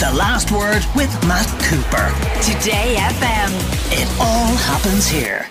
[0.00, 2.08] The Last Word with Matt Cooper.
[2.40, 3.50] Today FM.
[3.92, 5.46] It all happens here.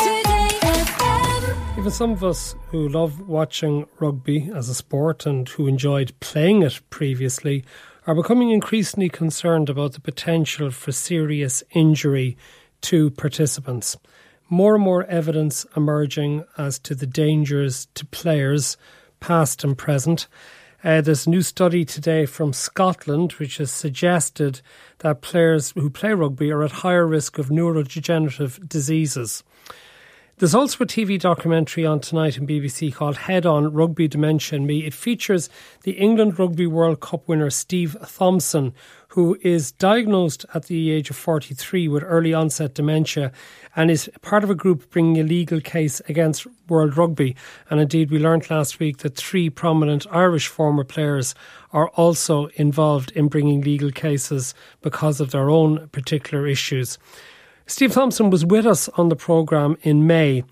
[0.00, 5.68] Today FM Even some of us who love watching rugby as a sport and who
[5.68, 7.64] enjoyed playing it previously
[8.04, 12.36] are becoming increasingly concerned about the potential for serious injury
[12.80, 13.96] to participants.
[14.50, 18.76] More and more evidence emerging as to the dangers to players,
[19.20, 20.26] past and present.
[20.84, 24.60] Uh, there's a new study today from Scotland which has suggested
[24.98, 29.44] that players who play rugby are at higher risk of neurodegenerative diseases.
[30.38, 34.84] There's also a TV documentary on tonight in BBC called Head On Rugby Dementia Me.
[34.84, 35.48] It features
[35.82, 38.74] the England Rugby World Cup winner Steve Thompson,
[39.08, 43.30] who is diagnosed at the age of 43 with early onset dementia
[43.76, 47.36] and is part of a group bringing a legal case against World Rugby.
[47.68, 51.34] And indeed, we learned last week that three prominent Irish former players
[51.72, 56.98] are also involved in bringing legal cases because of their own particular issues.
[57.66, 60.44] Steve Thompson was with us on the programme in May,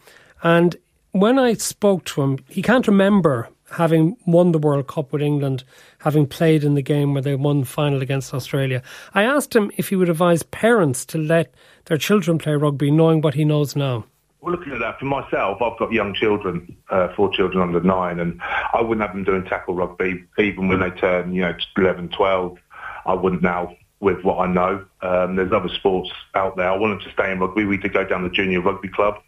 [0.42, 0.76] and
[1.12, 5.64] when I spoke to him, he can't remember having won the World Cup with England,
[5.98, 8.82] having played in the game where they won the final against Australia.
[9.14, 11.54] I asked him if he would advise parents to let
[11.86, 14.04] their children play rugby, knowing what he knows now.
[14.40, 18.18] Well, looking at that for myself, I've got young children, uh, four children under nine,
[18.18, 18.40] and
[18.72, 22.58] I wouldn't have them doing tackle rugby even when they turn, you know, 11, 12.
[23.04, 24.84] I wouldn't now with what I know.
[25.02, 26.70] Um, there's other sports out there.
[26.70, 27.64] I wanted to stay in rugby.
[27.64, 29.22] We did go down the junior rugby club.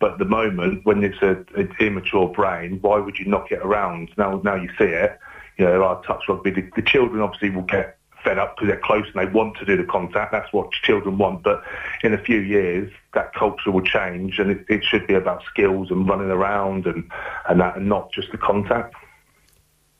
[0.00, 1.46] But at the moment, when it's an
[1.80, 4.10] immature brain, why would you knock it around?
[4.18, 5.18] Now, now you see it.
[5.56, 6.50] You know, there are touch rugby.
[6.50, 9.64] The, the children obviously will get fed up because they're close and they want to
[9.64, 10.32] do the contact.
[10.32, 11.42] That's what children want.
[11.42, 11.62] But
[12.02, 15.90] in a few years, that culture will change, and it, it should be about skills
[15.90, 17.10] and running around and
[17.48, 18.94] and that, and not just the contact.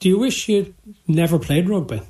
[0.00, 0.74] Do you wish you'd
[1.06, 2.02] never played rugby?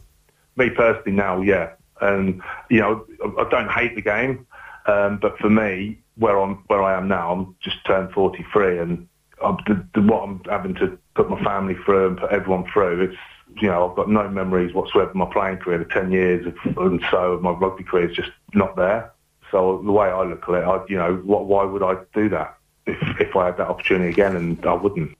[0.57, 1.73] Me personally, now, yeah.
[2.01, 3.07] And you know,
[3.39, 4.47] I don't hate the game,
[4.87, 9.09] um, but for me, where I'm where I am now, I'm just turned 43, and
[9.45, 13.05] I'm, the, the, what I'm having to put my family through and put everyone through,
[13.05, 13.17] it's
[13.61, 15.79] you know, I've got no memories whatsoever of my playing career.
[15.79, 19.13] The 10 years of, and so of my rugby career is just not there.
[19.51, 22.29] So the way I look at it, I, you know, what, why would I do
[22.31, 24.37] that if, if I had that opportunity again?
[24.37, 25.17] And I wouldn't.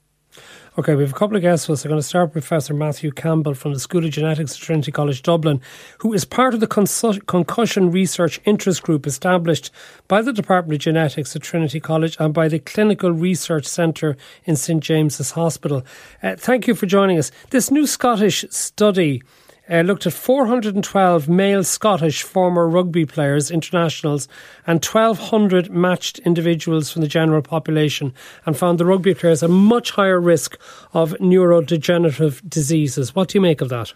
[0.79, 1.85] Okay, we have a couple of guests with us.
[1.85, 4.91] I'm going to start with Professor Matthew Campbell from the School of Genetics at Trinity
[4.91, 5.59] College Dublin,
[6.01, 9.71] who is part of the Concussion Research Interest Group established
[10.07, 14.55] by the Department of Genetics at Trinity College and by the Clinical Research Centre in
[14.55, 15.83] St James's Hospital.
[16.21, 17.31] Uh, thank you for joining us.
[17.49, 19.23] This new Scottish study
[19.69, 24.27] uh, looked at 412 male Scottish former rugby players, internationals,
[24.65, 28.13] and 1,200 matched individuals from the general population
[28.45, 30.57] and found the rugby players a much higher risk
[30.93, 33.15] of neurodegenerative diseases.
[33.15, 33.93] What do you make of that?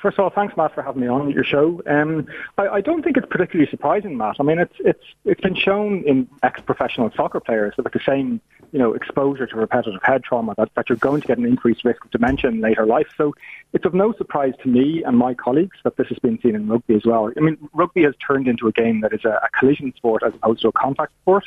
[0.00, 1.82] First of all, thanks, Matt, for having me on your show.
[1.86, 2.26] Um,
[2.58, 4.36] I, I, don't think it's particularly surprising, Matt.
[4.40, 8.40] I mean, it's it's it's been shown in ex-professional soccer players that with the same
[8.72, 11.84] you know exposure to repetitive head trauma that, that you're going to get an increased
[11.84, 13.08] risk of dementia in later life.
[13.16, 13.34] So
[13.72, 16.68] it's of no surprise to me and my colleagues that this has been seen in
[16.68, 17.30] rugby as well.
[17.36, 20.34] I mean, rugby has turned into a game that is a, a collision sport as
[20.34, 21.44] opposed to a contact sport.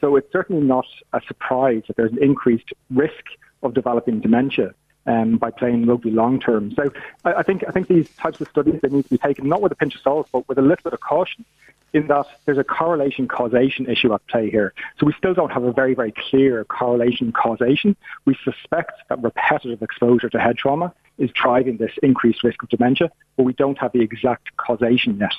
[0.00, 3.24] So it's certainly not a surprise that there's an increased risk
[3.62, 4.74] of developing dementia
[5.06, 6.72] um, by playing rugby long term.
[6.74, 6.90] So
[7.24, 9.62] I, I, think I think these types of studies they need to be taken not
[9.62, 11.44] with a pinch of salt, but with a little bit of caution.
[11.92, 14.72] In that there's a correlation causation issue at play here.
[15.00, 17.96] So we still don't have a very very clear correlation causation.
[18.26, 23.10] We suspect that repetitive exposure to head trauma is driving this increased risk of dementia,
[23.36, 25.32] but we don't have the exact causation yet.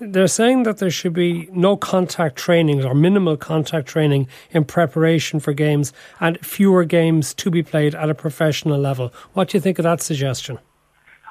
[0.00, 5.40] They're saying that there should be no contact training or minimal contact training in preparation
[5.40, 9.12] for games and fewer games to be played at a professional level.
[9.34, 10.58] What do you think of that suggestion?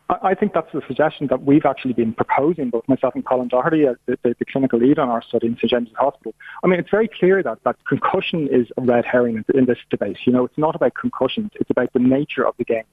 [0.10, 3.86] I think that's the suggestion that we've actually been proposing, both myself and Colin Doherty,
[3.86, 6.34] uh, the, the, the, clinical lead on our study in St James's Hospital.
[6.64, 9.80] I mean, it's very clear that, that concussion is a red herring in, in this
[9.90, 10.18] debate.
[10.24, 12.86] You know, it's not about concussions, it's about the nature of the game.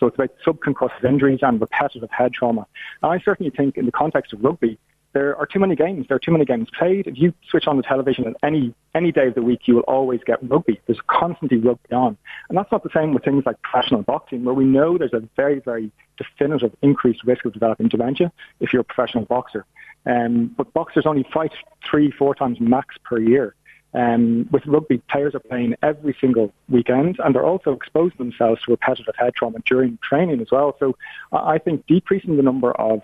[0.00, 2.66] So it's about subconcussive injuries and repetitive head trauma.
[3.02, 4.78] And I certainly think in the context of rugby,
[5.12, 6.06] there are too many games.
[6.08, 7.06] There are too many games played.
[7.06, 9.82] If you switch on the television at any any day of the week, you will
[9.82, 10.80] always get rugby.
[10.86, 12.16] There's constantly rugby on,
[12.48, 15.22] and that's not the same with things like professional boxing, where we know there's a
[15.36, 19.66] very very definitive increased risk of developing dementia if you're a professional boxer.
[20.06, 21.52] Um, but boxers only fight
[21.84, 23.54] three, four times max per year.
[23.92, 28.70] Um, with rugby, players are playing every single weekend, and they're also exposing themselves to
[28.70, 30.76] repetitive head trauma during training as well.
[30.78, 30.96] So
[31.32, 33.02] I think decreasing the number of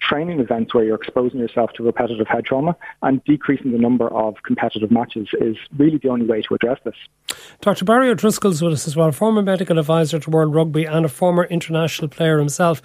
[0.00, 4.36] training events where you're exposing yourself to repetitive head trauma and decreasing the number of
[4.44, 6.94] competitive matches is really the only way to address this.
[7.60, 7.84] Dr.
[7.84, 11.44] Barry O'Driscoll's with us as well, former medical advisor to World Rugby and a former
[11.44, 12.80] international player himself.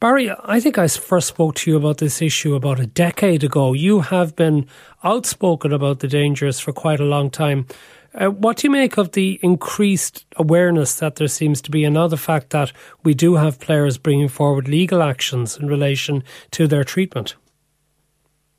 [0.00, 3.74] Barry, I think I first spoke to you about this issue about a decade ago.
[3.74, 4.66] You have been
[5.04, 7.66] outspoken about the dangers for quite a long time.
[8.14, 11.96] Uh, what do you make of the increased awareness that there seems to be, and
[11.96, 12.72] the fact that
[13.04, 17.34] we do have players bringing forward legal actions in relation to their treatment?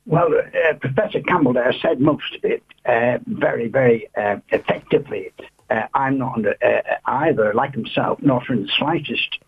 [0.06, 5.32] Well, uh, Professor Campbell there said most of it uh, very, very uh, effectively.
[5.68, 9.38] Uh, I'm not under, uh, either, like himself, not in the slightest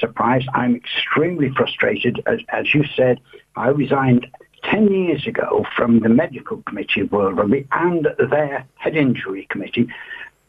[0.00, 0.48] surprised.
[0.54, 2.22] I'm extremely frustrated.
[2.26, 3.20] As, as you said,
[3.56, 4.26] I resigned
[4.64, 9.88] 10 years ago from the medical committee of World Rugby and their head injury committee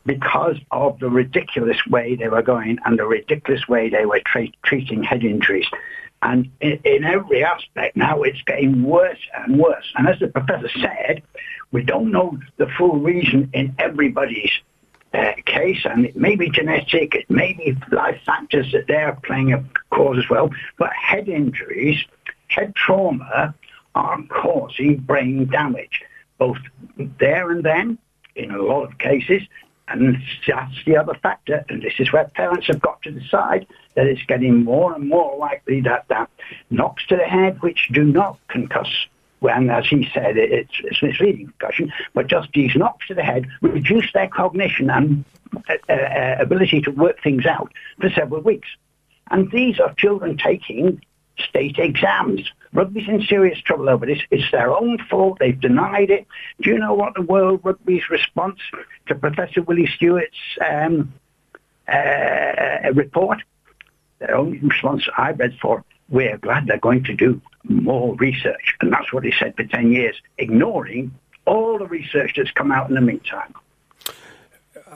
[0.05, 4.47] because of the ridiculous way they were going and the ridiculous way they were tra-
[4.63, 5.67] treating head injuries.
[6.23, 9.91] And in, in, every aspect now, it's getting worse and worse.
[9.95, 11.23] And as the professor said,
[11.71, 14.51] we don't know the full reason in everybody's
[15.13, 19.53] uh, case, and it may be genetic, it may be life factors that they're playing
[19.53, 22.03] a cause as well, but head injuries,
[22.47, 23.53] head trauma
[23.95, 26.01] are causing brain damage,
[26.37, 26.57] both
[27.19, 27.97] there and then,
[28.35, 29.41] in a lot of cases,
[29.89, 30.17] and
[30.47, 34.23] that's the other factor, and this is where parents have got to decide that it's
[34.23, 36.29] getting more and more likely that that
[36.69, 38.87] knocks to the head, which do not concuss
[39.41, 43.47] when, as he said, it's, it's misleading concussion, but just these knocks to the head
[43.61, 45.25] reduce their cognition and
[45.67, 48.69] uh, uh, ability to work things out for several weeks.
[49.31, 51.01] And these are children taking
[51.39, 52.41] state exams.
[52.71, 54.19] Rugby's in serious trouble over this.
[54.29, 55.39] It's their own fault.
[55.39, 56.27] They've denied it.
[56.61, 58.59] Do you know what the World Rugby's response
[59.07, 61.11] to Professor Willie Stewart's um,
[61.87, 63.39] uh, report?
[64.19, 67.41] Their only response I read for, we're glad they're going to do
[67.75, 68.75] more research.
[68.81, 71.11] And that's what he said for 10 years, ignoring
[71.45, 73.53] all the research that's come out in the meantime.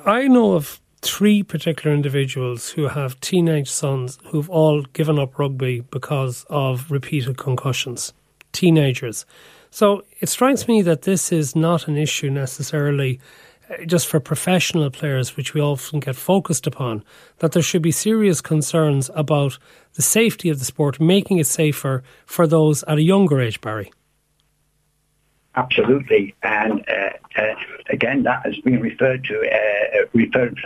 [0.05, 5.81] I know of three particular individuals who have teenage sons who've all given up rugby
[5.91, 8.13] because of repeated concussions.
[8.51, 9.25] Teenagers.
[9.69, 13.19] So it strikes me that this is not an issue necessarily
[13.85, 17.03] just for professional players, which we often get focused upon,
[17.39, 19.57] that there should be serious concerns about
[19.93, 23.91] the safety of the sport, making it safer for those at a younger age, Barry.
[25.55, 27.55] Absolutely, and uh, uh,
[27.89, 30.59] again, that has been referred to, uh, referred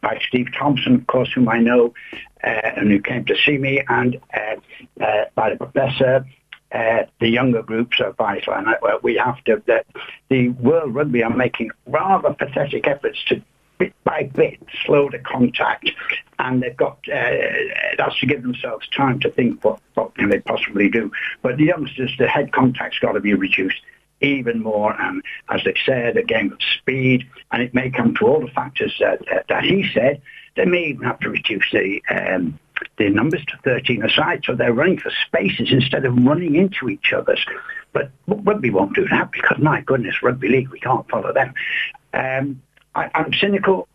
[0.00, 1.94] by Steve Thompson, of course, whom I know,
[2.42, 6.26] uh, and who came to see me, and uh, uh, by the professor.
[6.70, 8.66] The younger groups are vital, and
[9.02, 9.62] we have to.
[9.66, 9.84] The,
[10.28, 13.42] the World Rugby are making rather pathetic efforts to
[13.78, 15.90] bit by bit slow the contact
[16.38, 17.30] and they've got uh,
[17.96, 21.10] that's to give themselves time to think what, what can they possibly do.
[21.42, 23.80] But the youngsters, the head contact's got to be reduced
[24.20, 25.00] even more.
[25.00, 29.20] And as they said, again, speed, and it may come to all the factors that,
[29.48, 30.20] that he said.
[30.56, 32.58] They may even have to reduce the um,
[32.96, 37.12] the numbers to 13 aside, so they're running for spaces instead of running into each
[37.12, 37.44] other's.
[37.92, 41.54] But rugby won't do that because, my goodness, rugby league, we can't follow them.
[42.12, 42.62] Um,
[42.94, 43.88] I, am cynical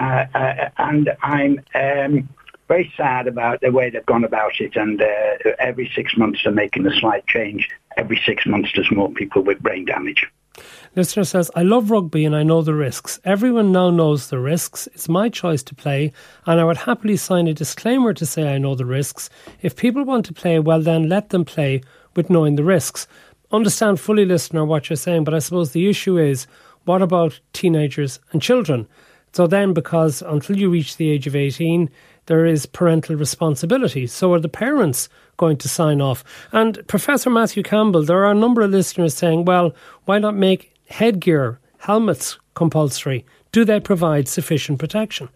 [0.00, 2.28] uh, uh, and I'm um,
[2.68, 4.74] very sad about the way they've gone about it.
[4.76, 7.68] And uh, every six months they're making a slight change.
[7.96, 10.26] Every six months there's more people with brain damage.
[10.96, 13.20] Listener says, I love rugby and I know the risks.
[13.24, 14.88] Everyone now knows the risks.
[14.94, 16.12] It's my choice to play,
[16.46, 19.30] and I would happily sign a disclaimer to say I know the risks.
[19.62, 21.82] If people want to play, well, then let them play
[22.16, 23.06] with knowing the risks.
[23.52, 26.46] Understand fully, listener, what you're saying, but I suppose the issue is
[26.84, 28.88] what about teenagers and children?
[29.32, 31.88] So then, because until you reach the age of 18,
[32.30, 34.06] there is parental responsibility.
[34.06, 36.22] So are the parents going to sign off?
[36.52, 40.72] And Professor Matthew Campbell, there are a number of listeners saying, well, why not make
[40.88, 43.26] headgear, helmets compulsory?
[43.50, 45.28] Do they provide sufficient protection?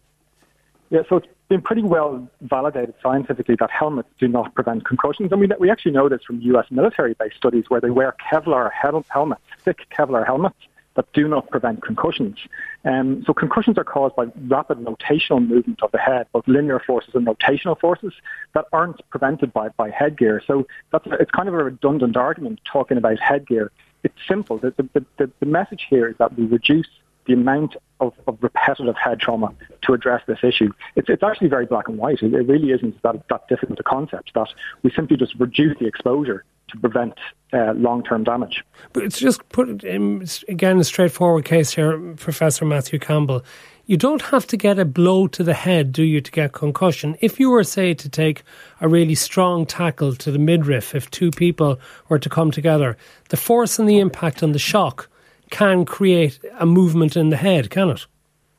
[0.91, 5.33] Yeah, so it's been pretty well validated scientifically that helmets do not prevent concussions.
[5.33, 8.71] And we, we actually know this from US military based studies where they wear Kevlar
[8.73, 10.61] helmets, thick Kevlar helmets
[10.95, 12.39] that do not prevent concussions.
[12.85, 17.15] Um, so concussions are caused by rapid rotational movement of the head, both linear forces
[17.15, 18.13] and rotational forces
[18.55, 20.43] that aren't prevented by, by headgear.
[20.47, 23.73] So that's it's kind of a redundant argument talking about headgear.
[24.03, 24.59] It's simple.
[24.59, 26.89] The, the, the, the message here is that we reduce
[27.27, 30.73] the amount of, of, repetitive head trauma to address this issue.
[30.95, 32.23] It's, it's actually very black and white.
[32.23, 34.49] It, it really isn't that, that difficult a concept that
[34.83, 37.15] we simply just reduce the exposure to prevent
[37.53, 38.65] uh, long-term damage.
[38.93, 43.45] But it's just put in, again a straightforward case here, Professor Matthew Campbell.
[43.87, 47.17] You don't have to get a blow to the head, do you, to get concussion?
[47.21, 48.43] If you were, say, to take
[48.81, 51.79] a really strong tackle to the midriff, if two people
[52.09, 52.97] were to come together,
[53.29, 55.09] the force and the impact and the shock
[55.51, 58.07] can create a movement in the head, can it?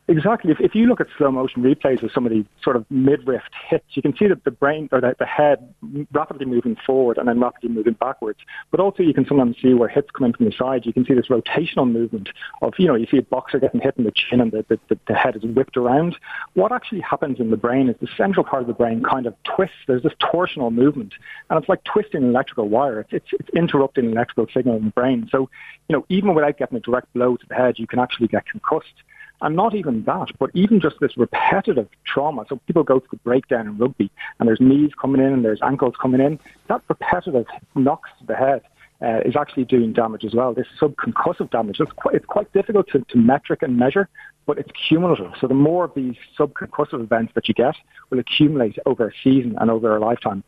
[0.08, 0.52] Exactly.
[0.52, 3.42] If, if you look at slow motion replays of some of these sort of midriff
[3.68, 5.74] hits, you can see that the brain or the, the head
[6.12, 8.40] rapidly moving forward and then rapidly moving backwards.
[8.70, 10.86] But also you can sometimes see where hits come in from the side.
[10.86, 12.30] You can see this rotational movement
[12.62, 15.00] of, you know, you see a boxer getting hit in the chin and the, the,
[15.08, 16.18] the head is whipped around.
[16.54, 19.34] What actually happens in the brain is the central part of the brain kind of
[19.44, 19.76] twists.
[19.88, 21.16] There's this torsional movement
[21.50, 23.00] and it's like twisting an electrical wire.
[23.00, 25.28] It's, it's, it's interrupting an electrical signal in the brain.
[25.32, 25.50] So,
[25.90, 28.46] you know, even without getting a direct blow to the head, you can actually get
[28.46, 28.94] concussed.
[29.42, 32.46] And not even that, but even just this repetitive trauma.
[32.48, 35.96] So people go through breakdown in rugby and there's knees coming in and there's ankles
[36.02, 36.40] coming in.
[36.68, 38.62] That repetitive knocks to the head
[39.02, 40.54] uh, is actually doing damage as well.
[40.54, 44.08] This subconcussive damage, it's quite, it's quite difficult to, to metric and measure,
[44.46, 45.32] but it's cumulative.
[45.40, 47.76] So the more of these subconcussive events that you get
[48.10, 50.44] will accumulate over a season and over a lifetime.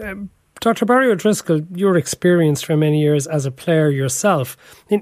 [0.00, 0.30] Um,
[0.62, 0.84] Dr.
[0.84, 4.56] Barry O'Driscoll, you're experienced for many years as a player yourself.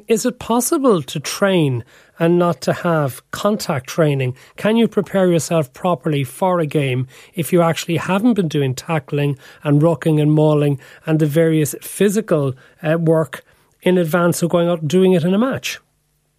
[0.09, 1.85] Is it possible to train
[2.19, 4.35] and not to have contact training?
[4.57, 9.37] Can you prepare yourself properly for a game if you actually haven't been doing tackling
[9.63, 13.45] and rucking and mauling and the various physical uh, work
[13.83, 15.79] in advance of going out and doing it in a match?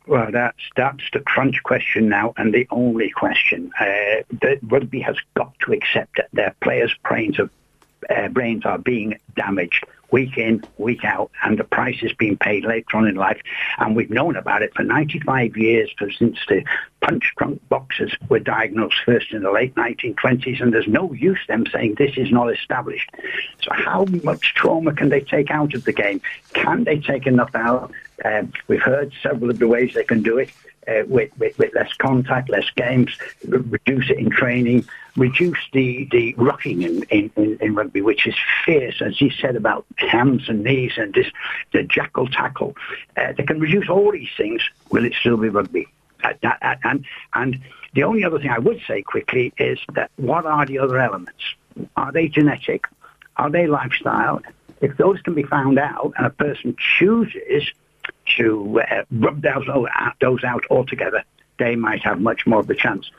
[0.08, 3.72] Well, that's that's the crunch question now, and the only question.
[3.80, 7.52] Uh, the rugby has got to accept that their players' brains are
[8.10, 12.66] uh, brains are being damaged week in, week out, and the price is being paid
[12.66, 13.42] later on in life.
[13.78, 16.64] And we've known about it for 95 years, since the
[17.02, 21.96] punch-drunk boxers were diagnosed first in the late 1920s, and there's no use them saying
[21.96, 23.10] this is not established.
[23.62, 26.22] So how much trauma can they take out of the game?
[26.54, 27.92] Can they take enough out?
[28.24, 30.52] Um, we've heard several of the ways they can do it
[30.88, 34.86] uh, with, with, with, less contact, less games, reduce it in training,
[35.16, 38.36] reduce the, the rucking in, in, in, rugby, which is
[38.66, 41.28] fierce, as you said about hands and knees and this,
[41.72, 42.76] the jackal tackle.
[43.18, 44.62] Uh, they can reduce all these things.
[44.92, 45.88] Will it still be rugby?
[46.24, 46.34] Uh,
[46.84, 47.60] and, and
[47.94, 51.42] the only other thing I would say quickly is that what are the other elements?
[51.96, 52.86] Are they genetic?
[53.38, 54.42] Are they lifestyle?
[54.82, 57.72] If those can be found out and a person chooses
[58.38, 59.68] to uh, rub those,
[60.20, 61.24] those out altogether,
[61.60, 63.12] they might have much more of a chance.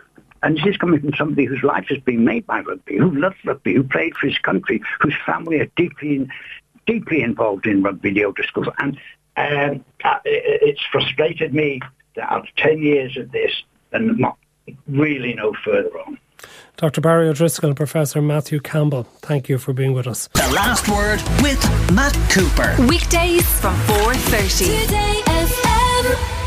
[0.42, 3.36] And this is coming from somebody whose life has been made by rugby, who loves
[3.44, 6.32] rugby, who played for his country, whose family are deeply, in,
[6.86, 8.72] deeply involved in rugby, the O'Driscolls.
[8.78, 8.98] And
[9.36, 11.80] um, uh, it's frustrated me
[12.16, 13.52] that after 10 years of this,
[13.92, 14.36] and not
[14.88, 16.18] really no further on.
[16.76, 17.00] Dr.
[17.00, 20.28] Barry O'Driscoll and Professor Matthew Campbell, thank you for being with us.
[20.34, 22.74] The last word with Matt Cooper.
[22.88, 24.82] Weekdays from 4.30.
[24.82, 26.41] Today FM.